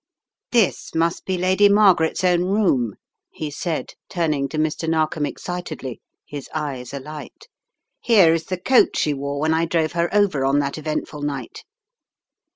[0.51, 2.95] "This must be Lady Margaret's own room,,,
[3.29, 4.89] he said, turning to Mr.
[4.89, 7.47] Narkom excitedly, his eyes alight;
[7.99, 11.65] "here is the coat she wore when I drove her over on that eventful night."